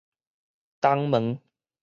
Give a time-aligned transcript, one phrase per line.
[0.81, 1.39] 東門